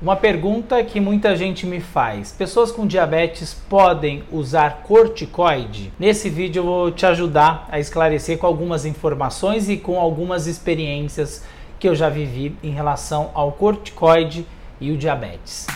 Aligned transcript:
Uma 0.00 0.14
pergunta 0.14 0.84
que 0.84 1.00
muita 1.00 1.34
gente 1.34 1.64
me 1.64 1.80
faz: 1.80 2.30
pessoas 2.30 2.70
com 2.70 2.86
diabetes 2.86 3.54
podem 3.54 4.22
usar 4.30 4.82
corticoide? 4.82 5.90
Nesse 5.98 6.28
vídeo 6.28 6.60
eu 6.60 6.64
vou 6.64 6.90
te 6.90 7.06
ajudar 7.06 7.66
a 7.70 7.80
esclarecer 7.80 8.36
com 8.36 8.46
algumas 8.46 8.84
informações 8.84 9.70
e 9.70 9.78
com 9.78 9.98
algumas 9.98 10.46
experiências 10.46 11.42
que 11.78 11.88
eu 11.88 11.94
já 11.94 12.10
vivi 12.10 12.54
em 12.62 12.72
relação 12.72 13.30
ao 13.32 13.52
corticoide 13.52 14.44
e 14.78 14.92
o 14.92 14.98
diabetes. 14.98 15.66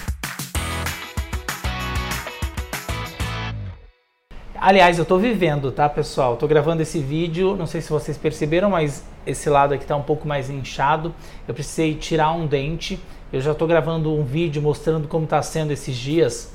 Aliás, 4.61 4.99
eu 4.99 5.05
estou 5.05 5.19
vivendo, 5.19 5.73
tá, 5.73 5.89
pessoal? 5.89 6.35
Estou 6.35 6.49
gravando 6.49 6.83
esse 6.83 6.99
vídeo, 6.99 7.57
não 7.57 7.67
sei 7.67 7.81
se 7.81 7.89
vocês 7.89 8.19
perceberam, 8.19 8.69
mas 8.69 9.03
esse 9.27 9.49
lado 9.49 9.73
aqui 9.73 9.85
está 9.85 9.97
um 9.97 10.03
pouco 10.03 10.29
mais 10.29 10.51
inchado. 10.51 11.15
Eu 11.49 11.55
precisei 11.55 11.95
tirar 11.95 12.33
um 12.33 12.47
dente 12.47 13.01
eu 13.33 13.41
já 13.41 13.53
estou 13.53 13.69
gravando 13.69 14.13
um 14.13 14.25
vídeo 14.25 14.61
mostrando 14.61 15.07
como 15.07 15.23
está 15.23 15.41
sendo 15.41 15.73
esses 15.73 15.97
dias, 15.97 16.53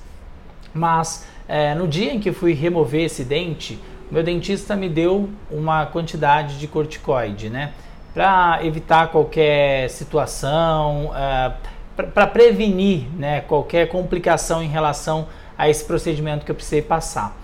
mas 0.73 1.25
é, 1.47 1.73
no 1.73 1.87
dia 1.87 2.13
em 2.13 2.19
que 2.19 2.33
fui 2.33 2.51
remover 2.53 3.05
esse 3.05 3.23
dente, 3.23 3.79
meu 4.11 4.21
dentista 4.21 4.75
me 4.75 4.89
deu 4.89 5.29
uma 5.49 5.85
quantidade 5.85 6.59
de 6.59 6.67
corticoide, 6.67 7.49
né? 7.49 7.71
Para 8.13 8.59
evitar 8.65 9.07
qualquer 9.07 9.89
situação, 9.89 11.13
é, 11.15 11.53
para 11.95 12.27
prevenir 12.27 13.07
né, 13.15 13.39
qualquer 13.39 13.87
complicação 13.87 14.61
em 14.61 14.67
relação 14.67 15.27
a 15.57 15.69
esse 15.69 15.85
procedimento 15.85 16.43
que 16.43 16.51
eu 16.51 16.55
precisei 16.55 16.81
passar. 16.81 17.37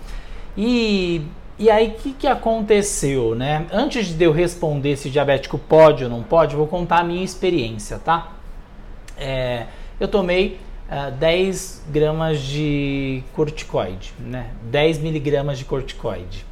E, 0.57 1.21
e 1.57 1.69
aí, 1.69 1.87
o 1.87 1.91
que, 1.91 2.13
que 2.13 2.27
aconteceu, 2.27 3.35
né? 3.35 3.65
Antes 3.71 4.07
de 4.07 4.23
eu 4.23 4.31
responder 4.31 4.97
se 4.97 5.09
diabético 5.09 5.57
pode 5.57 6.03
ou 6.03 6.09
não 6.09 6.23
pode, 6.23 6.55
vou 6.55 6.67
contar 6.67 6.99
a 6.99 7.03
minha 7.03 7.23
experiência, 7.23 7.97
tá? 7.97 8.33
é, 9.21 9.67
eu 9.99 10.07
tomei 10.07 10.59
uh, 10.89 11.11
10 11.11 11.85
gramas 11.89 12.39
de 12.39 13.23
corticoide, 13.33 14.13
né? 14.20 14.48
10 14.63 14.98
miligramas 14.98 15.59
de 15.59 15.65
corticoide. 15.65 16.45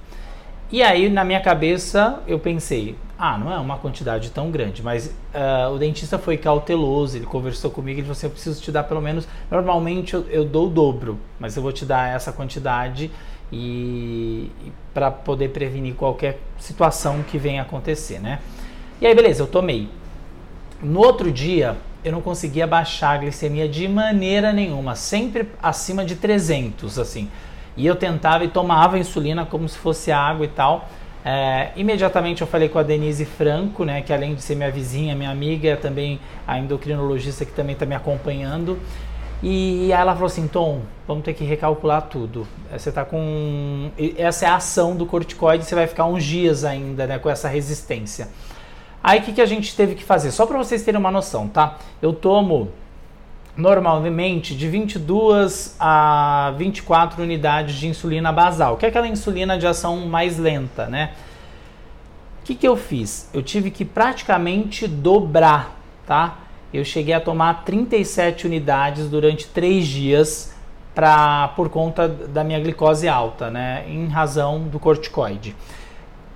E 0.72 0.84
aí, 0.84 1.10
na 1.10 1.24
minha 1.24 1.42
cabeça, 1.42 2.22
eu 2.28 2.38
pensei, 2.38 2.96
ah, 3.18 3.40
não 3.40 3.52
é 3.52 3.58
uma 3.58 3.80
quantidade 3.80 4.30
tão 4.30 4.52
grande, 4.52 4.84
mas 4.84 5.08
uh, 5.08 5.74
o 5.74 5.80
dentista 5.80 6.20
foi 6.20 6.38
cauteloso, 6.38 7.18
ele 7.18 7.26
conversou 7.26 7.72
comigo 7.72 8.00
e 8.00 8.04
falou 8.04 8.12
assim, 8.12 8.28
eu 8.28 8.32
preciso 8.32 8.62
te 8.62 8.72
dar 8.72 8.84
pelo 8.84 9.02
menos, 9.02 9.28
normalmente 9.50 10.14
eu, 10.14 10.28
eu 10.30 10.46
dou 10.46 10.68
o 10.68 10.70
dobro, 10.70 11.20
mas 11.40 11.58
eu 11.58 11.64
vou 11.64 11.72
te 11.72 11.86
dar 11.86 12.16
essa 12.16 12.32
quantidade 12.32 13.10
e, 13.52 14.52
e 14.66 14.72
para 14.94 15.10
poder 15.12 15.50
prevenir 15.50 15.96
qualquer 15.96 16.40
situação 16.58 17.24
que 17.24 17.38
venha 17.38 17.62
acontecer, 17.62 18.20
né? 18.20 18.40
E 19.02 19.08
aí, 19.08 19.16
beleza, 19.16 19.44
eu 19.44 19.48
tomei. 19.48 19.90
No 20.82 21.00
outro 21.00 21.32
dia, 21.32 21.78
eu 22.04 22.12
não 22.12 22.22
conseguia 22.22 22.66
baixar 22.66 23.12
a 23.12 23.18
glicemia 23.18 23.68
de 23.68 23.88
maneira 23.88 24.54
nenhuma, 24.54 24.96
sempre 24.96 25.50
acima 25.62 26.06
de 26.06 26.16
300, 26.16 26.98
assim. 27.00 27.30
E 27.76 27.86
eu 27.86 27.96
tentava 27.96 28.44
e 28.44 28.48
tomava 28.48 28.98
insulina 29.00 29.46
como 29.46 29.68
se 29.68 29.78
fosse 29.78 30.12
água 30.12 30.46
e 30.46 30.50
tal. 30.50 30.88
É, 31.24 31.72
imediatamente 31.76 32.42
eu 32.42 32.48
falei 32.48 32.70
com 32.70 32.80
a 32.80 32.84
Denise 32.84 33.26
Franco, 33.26 33.84
né, 33.84 34.02
que 34.02 34.14
além 34.14 34.36
de 34.36 34.42
ser 34.42 34.56
minha 34.56 34.72
vizinha, 34.72 35.16
minha 35.16 35.30
amiga, 35.30 35.70
é 35.70 35.76
também 35.76 36.20
a 36.48 36.58
endocrinologista 36.58 37.46
que 37.46 37.52
também 37.52 37.74
está 37.74 37.86
me 37.86 37.96
acompanhando. 37.96 38.80
E 39.42 39.92
ela 39.92 40.14
falou 40.14 40.28
assim, 40.28 40.48
Tom, 40.48 40.82
vamos 41.08 41.24
ter 41.24 41.34
que 41.34 41.46
recalcular 41.46 42.04
tudo. 42.04 42.46
Você 42.72 42.90
está 42.90 43.06
com... 43.06 43.90
Essa 44.18 44.46
é 44.46 44.50
a 44.50 44.56
ação 44.56 44.96
do 44.96 45.06
corticoide, 45.06 45.64
você 45.64 45.76
vai 45.76 45.88
ficar 45.88 46.06
uns 46.06 46.24
dias 46.24 46.66
ainda 46.66 47.08
né, 47.08 47.20
com 47.20 47.30
essa 47.30 47.48
resistência. 47.48 48.28
Aí 49.02 49.20
o 49.20 49.24
que, 49.24 49.32
que 49.32 49.42
a 49.42 49.46
gente 49.46 49.76
teve 49.76 49.96
que 49.96 50.04
fazer? 50.04 50.32
Só 50.32 50.46
para 50.46 50.58
vocês 50.58 50.84
terem 50.84 51.00
uma 51.00 51.12
noção, 51.12 51.48
tá? 51.48 51.78
Eu 52.02 52.12
tomo 52.12 52.70
normalmente 53.56 54.56
de 54.56 54.68
22 54.68 55.76
a 55.80 56.54
24 56.58 57.24
unidades 57.24 57.76
de 57.76 57.88
insulina 57.88 58.32
basal, 58.32 58.76
que 58.76 58.86
é 58.86 58.90
aquela 58.90 59.08
insulina 59.08 59.58
de 59.58 59.66
ação 59.66 60.06
mais 60.06 60.38
lenta, 60.38 60.88
né? 60.88 61.12
O 62.42 62.46
que, 62.46 62.56
que 62.56 62.68
eu 62.68 62.76
fiz? 62.76 63.30
Eu 63.34 63.42
tive 63.42 63.72
que 63.72 63.86
praticamente 63.86 64.88
dobrar, 64.88 65.78
tá? 66.06 66.40
Eu 66.74 66.86
cheguei 66.86 67.14
a 67.14 67.20
tomar 67.20 67.64
37 67.66 68.46
unidades 68.46 69.10
durante 69.10 69.48
3 69.48 69.88
dias 69.88 70.54
pra, 70.94 71.50
por 71.56 71.70
conta 71.70 72.08
da 72.08 72.44
minha 72.44 72.60
glicose 72.60 73.08
alta, 73.08 73.50
né? 73.50 73.86
Em 73.88 74.08
razão 74.08 74.64
do 74.64 74.80
corticoide. 74.80 75.56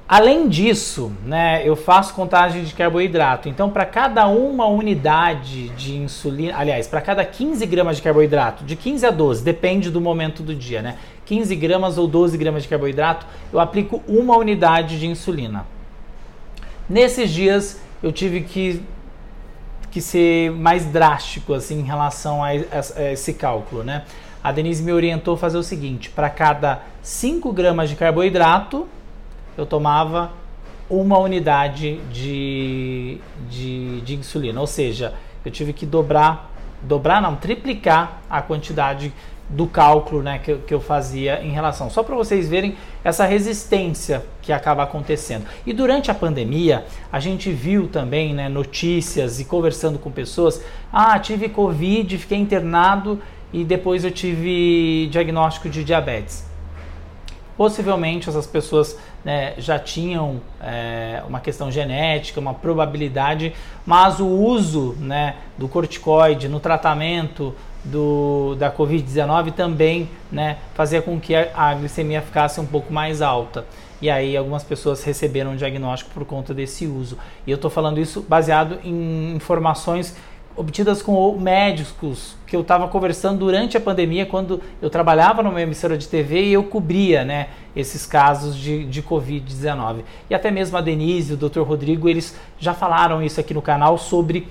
Além 0.08 0.50
disso, 0.50 1.12
né, 1.26 1.68
eu 1.68 1.76
faço 1.76 2.14
contagem 2.14 2.64
de 2.64 2.74
carboidrato. 2.74 3.48
Então, 3.48 3.70
para 3.70 3.86
cada 3.86 4.28
uma 4.28 4.68
unidade 4.68 5.70
de 5.70 5.96
insulina, 5.96 6.58
aliás, 6.58 6.88
para 6.88 7.02
cada 7.02 7.24
15 7.24 7.66
gramas 7.66 7.96
de 7.98 8.04
carboidrato, 8.04 8.66
de 8.66 8.76
15 8.76 9.06
a 9.06 9.12
12, 9.12 9.44
depende 9.44 9.90
do 9.90 10.02
momento 10.02 10.44
do 10.44 10.54
dia, 10.54 10.82
né? 10.82 10.98
15 11.26 11.56
gramas 11.56 11.98
ou 11.98 12.06
12 12.06 12.38
gramas 12.38 12.64
de 12.64 12.70
carboidrato, 12.70 13.26
eu 13.52 13.60
aplico 13.60 14.04
uma 14.08 14.38
unidade 14.38 15.00
de 15.00 15.08
insulina. 15.08 15.66
Nesses 16.88 17.32
dias, 17.32 17.82
eu 18.04 18.12
tive 18.12 18.42
que, 18.42 18.84
que 19.94 20.02
ser 20.02 20.52
mais 20.52 20.86
drástico 20.86 21.54
assim, 21.54 21.80
em 21.80 21.84
relação 21.84 22.44
a, 22.44 22.48
a, 22.50 23.02
a 23.02 23.12
esse 23.12 23.36
cálculo, 23.36 23.84
né? 23.84 24.04
A 24.44 24.52
Denise 24.52 24.82
me 24.82 24.92
orientou 24.92 25.36
a 25.36 25.38
fazer 25.38 25.58
o 25.58 25.64
seguinte: 25.64 26.10
para 26.10 26.32
cada 26.32 26.82
5 27.04 27.54
gramas 27.54 27.92
de 27.92 27.96
carboidrato, 27.96 28.88
eu 29.56 29.68
tomava 29.68 30.32
uma 30.90 31.20
unidade 31.20 31.98
de, 32.12 33.20
de, 33.48 34.02
de 34.02 34.16
insulina, 34.16 34.60
ou 34.60 34.68
seja, 34.68 35.14
eu 35.46 35.52
tive 35.52 35.72
que 35.72 35.86
dobrar, 35.86 36.52
dobrar 36.84 37.22
não, 37.22 37.36
triplicar 37.36 38.22
a 38.30 38.42
quantidade 38.42 39.14
do 39.50 39.68
cálculo 39.68 40.24
né, 40.24 40.40
que, 40.40 40.56
que 40.56 40.74
eu 40.74 40.80
fazia 40.80 41.44
em 41.44 41.52
relação. 41.52 41.90
Só 41.90 42.02
para 42.02 42.16
vocês 42.16 42.50
verem 42.50 42.76
essa 43.04 43.26
resistência 43.26 44.24
que 44.42 44.52
acaba 44.52 44.84
acontecendo. 44.84 45.46
E 45.66 45.74
durante 45.74 46.10
a 46.10 46.16
pandemia, 46.16 46.86
a 47.12 47.20
gente 47.20 47.52
viu 47.52 47.88
também 47.88 48.34
né, 48.34 48.50
notícias 48.50 49.40
e 49.40 49.46
conversando 49.46 50.00
com 50.00 50.12
pessoas: 50.12 50.64
ah, 50.92 51.18
tive 51.20 51.50
Covid, 51.50 52.18
fiquei 52.18 52.38
internado 52.38 53.22
e 53.52 53.64
depois 53.64 54.04
eu 54.04 54.12
tive 54.12 55.08
diagnóstico 55.12 55.70
de 55.70 55.84
diabetes. 55.84 56.46
Possivelmente 57.56 58.30
essas 58.30 58.48
pessoas 58.48 58.98
né, 59.24 59.54
já 59.58 59.80
tinham 59.80 60.42
é, 60.62 61.22
uma 61.28 61.40
questão 61.40 61.72
genética, 61.72 62.40
uma 62.40 62.54
probabilidade, 62.54 63.54
mas 63.86 64.20
o 64.20 64.28
uso 64.28 64.96
né, 65.00 65.36
do 65.58 65.68
corticoide 65.68 66.48
no 66.48 66.60
tratamento 66.60 67.56
do, 67.84 68.56
da 68.56 68.72
Covid-19 68.72 69.54
também 69.54 70.10
né, 70.32 70.58
fazia 70.74 71.02
com 71.02 71.20
que 71.20 71.36
a, 71.36 71.50
a 71.54 71.74
glicemia 71.74 72.22
ficasse 72.22 72.60
um 72.60 72.66
pouco 72.66 72.92
mais 72.92 73.22
alta. 73.22 73.66
E 74.02 74.10
aí 74.10 74.36
algumas 74.36 74.66
pessoas 74.66 75.02
receberam 75.04 75.52
um 75.52 75.56
diagnóstico 75.56 76.12
por 76.14 76.26
conta 76.26 76.54
desse 76.54 76.86
uso. 76.86 77.18
E 77.48 77.52
eu 77.52 77.56
estou 77.56 77.72
falando 77.72 78.02
isso 78.02 78.22
baseado 78.22 78.80
em 78.84 79.34
informações 79.34 80.18
obtidas 80.56 81.02
com 81.02 81.38
médicos 81.38 82.36
que 82.46 82.56
eu 82.56 82.62
estava 82.62 82.88
conversando 82.88 83.40
durante 83.40 83.76
a 83.76 83.82
pandemia, 83.82 84.26
quando 84.26 84.62
eu 84.82 84.90
trabalhava 84.90 85.42
numa 85.42 85.62
emissora 85.62 85.98
de 85.98 86.08
TV 86.08 86.44
e 86.44 86.54
eu 86.54 86.64
cobria 86.64 87.26
né, 87.26 87.48
esses 87.76 88.06
casos 88.06 88.56
de, 88.56 88.86
de 88.86 89.02
Covid-19. 89.02 90.02
E 90.30 90.36
até 90.36 90.52
mesmo 90.52 90.78
a 90.78 90.82
Denise 90.82 91.32
e 91.32 91.36
o 91.36 91.38
Dr. 91.38 91.62
Rodrigo, 91.62 92.08
eles 92.08 92.36
já 92.60 92.74
falaram 92.74 93.22
isso 93.22 93.40
aqui 93.40 93.54
no 93.54 93.62
canal 93.62 93.98
sobre 93.98 94.48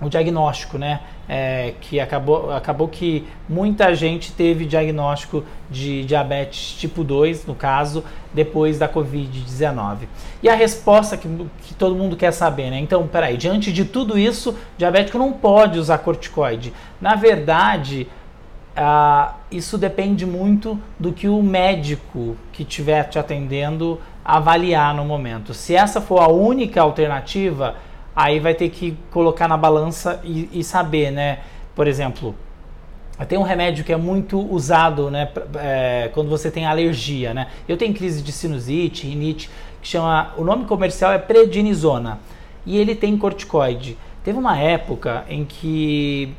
o 0.00 0.08
diagnóstico, 0.08 0.78
né? 0.78 1.00
É, 1.28 1.74
que 1.80 2.00
acabou, 2.00 2.52
acabou 2.52 2.88
que 2.88 3.24
muita 3.48 3.94
gente 3.94 4.32
teve 4.32 4.64
diagnóstico 4.66 5.44
de 5.70 6.04
diabetes 6.04 6.72
tipo 6.72 7.04
2, 7.04 7.46
no 7.46 7.54
caso, 7.54 8.02
depois 8.34 8.78
da 8.78 8.88
Covid-19. 8.88 10.08
E 10.42 10.48
a 10.48 10.54
resposta 10.54 11.16
que, 11.16 11.28
que, 11.62 11.74
todo 11.74 11.94
mundo 11.94 12.16
quer 12.16 12.32
saber, 12.32 12.70
né? 12.70 12.78
Então, 12.80 13.06
peraí, 13.06 13.36
diante 13.36 13.72
de 13.72 13.84
tudo 13.84 14.18
isso, 14.18 14.56
diabético 14.76 15.18
não 15.18 15.32
pode 15.32 15.78
usar 15.78 15.98
corticoide. 15.98 16.72
Na 17.00 17.14
verdade, 17.14 18.08
ah, 18.76 19.34
isso 19.50 19.76
depende 19.76 20.24
muito 20.24 20.78
do 20.98 21.12
que 21.12 21.28
o 21.28 21.42
médico 21.42 22.36
que 22.52 22.62
estiver 22.62 23.04
te 23.04 23.18
atendendo 23.18 24.00
avaliar 24.24 24.94
no 24.94 25.04
momento. 25.04 25.52
Se 25.52 25.74
essa 25.74 26.00
for 26.00 26.20
a 26.20 26.28
única 26.28 26.80
alternativa, 26.80 27.76
aí 28.14 28.40
vai 28.40 28.54
ter 28.54 28.68
que 28.70 28.96
colocar 29.10 29.48
na 29.48 29.56
balança 29.56 30.20
e, 30.24 30.48
e 30.52 30.64
saber, 30.64 31.10
né? 31.10 31.40
Por 31.74 31.86
exemplo, 31.86 32.34
tem 33.28 33.38
um 33.38 33.42
remédio 33.42 33.84
que 33.84 33.92
é 33.92 33.96
muito 33.96 34.40
usado, 34.52 35.10
né? 35.10 35.28
É, 35.56 36.10
quando 36.12 36.28
você 36.28 36.50
tem 36.50 36.66
alergia, 36.66 37.34
né? 37.34 37.48
Eu 37.68 37.76
tenho 37.76 37.94
crise 37.94 38.22
de 38.22 38.32
sinusite, 38.32 39.06
rinite, 39.06 39.50
que 39.80 39.88
chama, 39.88 40.32
o 40.36 40.44
nome 40.44 40.64
comercial 40.64 41.12
é 41.12 41.18
prednisona 41.18 42.18
e 42.64 42.78
ele 42.78 42.94
tem 42.94 43.16
corticoide. 43.16 43.96
Teve 44.24 44.38
uma 44.38 44.58
época 44.58 45.24
em 45.28 45.44
que 45.44 46.34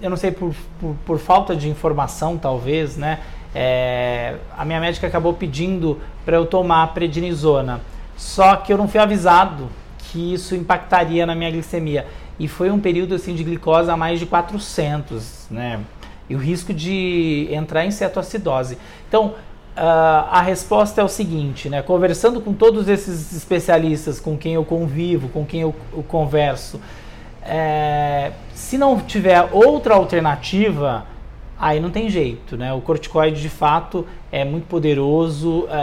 eu 0.00 0.08
não 0.08 0.16
sei 0.16 0.30
por, 0.30 0.54
por, 0.80 0.94
por 1.04 1.18
falta 1.18 1.56
de 1.56 1.68
informação 1.68 2.36
talvez, 2.36 2.96
né? 2.96 3.20
É, 3.54 4.36
a 4.56 4.64
minha 4.64 4.78
médica 4.78 5.06
acabou 5.06 5.32
pedindo 5.32 5.98
para 6.24 6.36
eu 6.36 6.46
tomar 6.46 6.92
prednisona, 6.94 7.80
só 8.16 8.56
que 8.56 8.72
eu 8.72 8.76
não 8.76 8.86
fui 8.86 9.00
avisado 9.00 9.68
que 10.10 10.34
isso 10.34 10.54
impactaria 10.54 11.24
na 11.26 11.34
minha 11.34 11.50
glicemia. 11.50 12.06
e 12.38 12.46
foi 12.46 12.70
um 12.70 12.78
período 12.78 13.14
assim 13.14 13.34
de 13.34 13.42
glicose 13.42 13.90
a 13.90 13.96
mais 13.96 14.20
de 14.20 14.26
400, 14.26 15.48
né? 15.50 15.80
E 16.30 16.36
o 16.36 16.38
risco 16.38 16.72
de 16.72 17.48
entrar 17.50 17.84
em 17.84 17.90
cetoacidose. 17.90 18.78
Então, 19.08 19.34
Uh, 19.76 20.26
a 20.32 20.42
resposta 20.42 21.00
é 21.00 21.04
o 21.04 21.08
seguinte, 21.08 21.68
né? 21.68 21.82
Conversando 21.82 22.40
com 22.40 22.52
todos 22.52 22.88
esses 22.88 23.32
especialistas 23.32 24.18
com 24.18 24.36
quem 24.36 24.54
eu 24.54 24.64
convivo, 24.64 25.28
com 25.28 25.46
quem 25.46 25.60
eu, 25.60 25.72
eu 25.92 26.02
converso, 26.02 26.80
é, 27.48 28.32
se 28.54 28.76
não 28.76 29.00
tiver 29.00 29.48
outra 29.52 29.94
alternativa, 29.94 31.06
aí 31.58 31.80
não 31.80 31.90
tem 31.90 32.08
jeito, 32.08 32.56
né? 32.56 32.72
O 32.72 32.80
corticoide 32.80 33.40
de 33.40 33.48
fato 33.48 34.06
é 34.30 34.44
muito 34.44 34.66
poderoso, 34.66 35.66
é, 35.68 35.82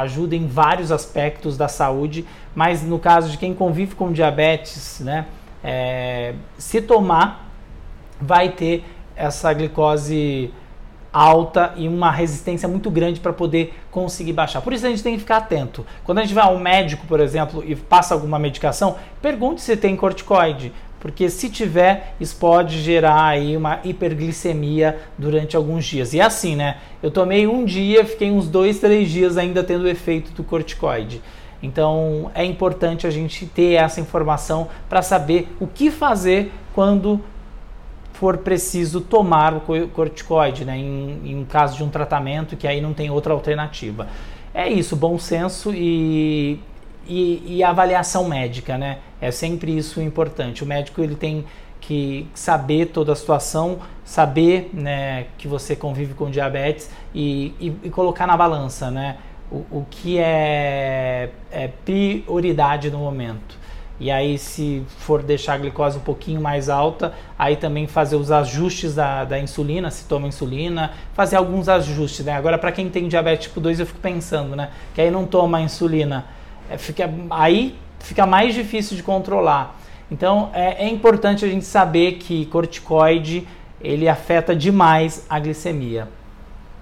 ajuda 0.00 0.34
em 0.34 0.46
vários 0.46 0.90
aspectos 0.90 1.56
da 1.56 1.68
saúde, 1.68 2.26
mas 2.54 2.82
no 2.82 2.98
caso 2.98 3.30
de 3.30 3.38
quem 3.38 3.54
convive 3.54 3.94
com 3.94 4.12
diabetes, 4.12 5.00
né? 5.00 5.26
É, 5.62 6.34
se 6.58 6.80
tomar, 6.80 7.48
vai 8.20 8.50
ter 8.50 8.84
essa 9.14 9.52
glicose 9.52 10.52
alta 11.12 11.72
e 11.76 11.88
uma 11.88 12.10
resistência 12.10 12.68
muito 12.68 12.90
grande 12.90 13.20
para 13.20 13.32
poder 13.32 13.74
conseguir 13.90 14.34
baixar. 14.34 14.60
Por 14.60 14.74
isso 14.74 14.84
a 14.84 14.90
gente 14.90 15.02
tem 15.02 15.14
que 15.14 15.20
ficar 15.20 15.38
atento. 15.38 15.86
Quando 16.04 16.18
a 16.18 16.22
gente 16.22 16.34
vai 16.34 16.44
ao 16.44 16.58
médico, 16.58 17.06
por 17.06 17.20
exemplo, 17.20 17.64
e 17.66 17.74
passa 17.74 18.12
alguma 18.12 18.38
medicação, 18.38 18.96
pergunte 19.22 19.62
se 19.62 19.78
tem 19.78 19.96
corticoide, 19.96 20.74
porque 21.06 21.30
se 21.30 21.48
tiver, 21.48 22.16
isso 22.18 22.34
pode 22.34 22.82
gerar 22.82 23.26
aí 23.26 23.56
uma 23.56 23.78
hiperglicemia 23.84 24.98
durante 25.16 25.54
alguns 25.54 25.84
dias. 25.84 26.12
E 26.12 26.18
é 26.18 26.24
assim, 26.24 26.56
né? 26.56 26.78
Eu 27.00 27.12
tomei 27.12 27.46
um 27.46 27.64
dia, 27.64 28.04
fiquei 28.04 28.28
uns 28.28 28.48
dois, 28.48 28.80
três 28.80 29.08
dias 29.08 29.38
ainda 29.38 29.62
tendo 29.62 29.82
o 29.82 29.88
efeito 29.88 30.32
do 30.32 30.42
corticoide. 30.42 31.22
Então 31.62 32.28
é 32.34 32.44
importante 32.44 33.06
a 33.06 33.10
gente 33.10 33.46
ter 33.46 33.74
essa 33.74 34.00
informação 34.00 34.66
para 34.88 35.00
saber 35.00 35.46
o 35.60 35.68
que 35.68 35.92
fazer 35.92 36.50
quando 36.74 37.20
for 38.12 38.38
preciso 38.38 39.00
tomar 39.00 39.54
o 39.54 39.60
corticoide, 39.60 40.64
né, 40.64 40.76
em, 40.76 41.20
em 41.24 41.44
caso 41.44 41.76
de 41.76 41.84
um 41.84 41.88
tratamento 41.88 42.56
que 42.56 42.66
aí 42.66 42.80
não 42.80 42.92
tem 42.92 43.12
outra 43.12 43.32
alternativa. 43.32 44.08
É 44.52 44.68
isso, 44.68 44.96
bom 44.96 45.20
senso 45.20 45.72
e, 45.72 46.58
e, 47.06 47.56
e 47.56 47.64
avaliação 47.64 48.28
médica, 48.28 48.76
né? 48.76 48.98
É 49.20 49.30
sempre 49.30 49.76
isso 49.76 50.00
importante. 50.00 50.62
O 50.62 50.66
médico 50.66 51.00
ele 51.00 51.14
tem 51.14 51.44
que 51.80 52.26
saber 52.34 52.86
toda 52.86 53.12
a 53.12 53.16
situação, 53.16 53.78
saber 54.04 54.70
né, 54.72 55.26
que 55.38 55.46
você 55.46 55.76
convive 55.76 56.14
com 56.14 56.30
diabetes 56.30 56.90
e, 57.14 57.54
e, 57.60 57.76
e 57.84 57.90
colocar 57.90 58.26
na 58.26 58.36
balança, 58.36 58.90
né? 58.90 59.18
O, 59.50 59.64
o 59.70 59.86
que 59.88 60.18
é, 60.18 61.30
é 61.52 61.68
prioridade 61.84 62.90
no 62.90 62.98
momento. 62.98 63.56
E 63.98 64.10
aí, 64.10 64.36
se 64.36 64.82
for 64.98 65.22
deixar 65.22 65.54
a 65.54 65.58
glicose 65.58 65.96
um 65.96 66.02
pouquinho 66.02 66.40
mais 66.40 66.68
alta, 66.68 67.14
aí 67.38 67.56
também 67.56 67.86
fazer 67.86 68.16
os 68.16 68.30
ajustes 68.30 68.94
da, 68.94 69.24
da 69.24 69.38
insulina, 69.38 69.90
se 69.90 70.04
toma 70.04 70.28
insulina, 70.28 70.92
fazer 71.14 71.36
alguns 71.36 71.66
ajustes, 71.68 72.26
né? 72.26 72.32
Agora, 72.32 72.58
para 72.58 72.72
quem 72.72 72.90
tem 72.90 73.08
diabetes 73.08 73.46
tipo 73.46 73.58
2, 73.58 73.80
eu 73.80 73.86
fico 73.86 74.00
pensando, 74.00 74.54
né? 74.54 74.70
Que 74.94 75.00
aí 75.00 75.10
não 75.10 75.24
toma 75.24 75.62
insulina, 75.62 76.26
é, 76.70 76.78
fica, 76.78 77.10
aí 77.30 77.76
fica 78.00 78.26
mais 78.26 78.54
difícil 78.54 78.96
de 78.96 79.02
controlar. 79.02 79.78
Então, 80.10 80.50
é, 80.52 80.84
é 80.84 80.88
importante 80.88 81.44
a 81.44 81.48
gente 81.48 81.64
saber 81.64 82.12
que 82.14 82.46
corticoide, 82.46 83.46
ele 83.80 84.08
afeta 84.08 84.54
demais 84.54 85.26
a 85.28 85.38
glicemia. 85.38 86.08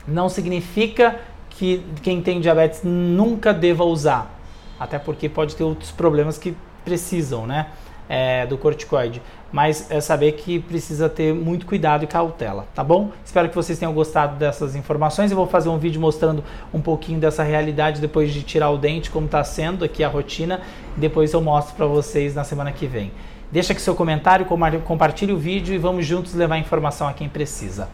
Não 0.06 0.28
significa 0.28 1.20
que 1.50 1.82
quem 2.02 2.20
tem 2.20 2.40
diabetes 2.40 2.82
nunca 2.82 3.54
deva 3.54 3.84
usar, 3.84 4.38
até 4.78 4.98
porque 4.98 5.28
pode 5.28 5.56
ter 5.56 5.64
outros 5.64 5.90
problemas 5.90 6.36
que 6.36 6.54
precisam, 6.84 7.46
né? 7.46 7.68
É, 8.06 8.44
do 8.44 8.58
corticoide, 8.58 9.22
mas 9.50 9.90
é 9.90 9.98
saber 9.98 10.32
que 10.32 10.58
precisa 10.58 11.08
ter 11.08 11.32
muito 11.32 11.64
cuidado 11.64 12.04
e 12.04 12.06
cautela, 12.06 12.66
tá 12.74 12.84
bom? 12.84 13.12
Espero 13.24 13.48
que 13.48 13.54
vocês 13.54 13.78
tenham 13.78 13.94
gostado 13.94 14.36
dessas 14.36 14.76
informações. 14.76 15.30
Eu 15.30 15.36
vou 15.38 15.46
fazer 15.46 15.70
um 15.70 15.78
vídeo 15.78 15.98
mostrando 15.98 16.44
um 16.72 16.82
pouquinho 16.82 17.18
dessa 17.18 17.42
realidade 17.42 18.02
depois 18.02 18.30
de 18.30 18.42
tirar 18.42 18.68
o 18.68 18.76
dente, 18.76 19.10
como 19.10 19.24
está 19.24 19.42
sendo 19.42 19.84
aqui 19.84 20.04
a 20.04 20.08
rotina. 20.08 20.60
Depois 20.96 21.32
eu 21.32 21.40
mostro 21.40 21.74
para 21.76 21.86
vocês 21.86 22.34
na 22.34 22.44
semana 22.44 22.72
que 22.72 22.86
vem. 22.86 23.10
Deixa 23.50 23.72
aqui 23.72 23.80
seu 23.80 23.94
comentário, 23.94 24.44
compartilhe 24.84 25.32
o 25.32 25.38
vídeo 25.38 25.74
e 25.74 25.78
vamos 25.78 26.04
juntos 26.04 26.34
levar 26.34 26.58
informação 26.58 27.06
a 27.06 27.12
quem 27.12 27.28
precisa. 27.28 27.88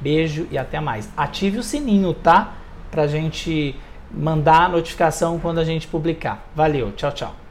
Beijo 0.00 0.46
e 0.50 0.58
até 0.58 0.78
mais. 0.78 1.08
Ative 1.16 1.58
o 1.58 1.62
sininho, 1.62 2.12
tá? 2.12 2.54
Pra 2.90 3.06
gente 3.06 3.74
mandar 4.10 4.66
a 4.66 4.68
notificação 4.68 5.38
quando 5.38 5.58
a 5.58 5.64
gente 5.64 5.88
publicar. 5.88 6.46
Valeu, 6.54 6.92
tchau, 6.92 7.10
tchau. 7.12 7.47